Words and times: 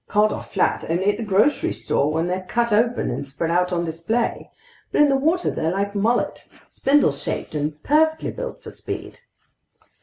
"Cod 0.07 0.33
are 0.33 0.41
flat 0.41 0.83
only 0.89 1.11
at 1.11 1.17
the 1.17 1.23
grocery 1.23 1.71
store, 1.73 2.11
where 2.11 2.23
they're 2.25 2.47
cut 2.49 2.73
open 2.73 3.11
and 3.11 3.27
spread 3.27 3.51
out 3.51 3.71
on 3.71 3.85
display. 3.85 4.49
But 4.91 5.01
in 5.03 5.09
the 5.09 5.15
water 5.15 5.51
they're 5.51 5.69
like 5.69 5.93
mullet, 5.93 6.47
spindle 6.71 7.11
shaped 7.11 7.53
and 7.53 7.83
perfectly 7.83 8.31
built 8.31 8.63
for 8.63 8.71
speed." 8.71 9.19